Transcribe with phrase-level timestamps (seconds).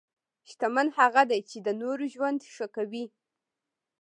[0.49, 3.05] شتمن هغه دی چې د نورو ژوند ښه کوي.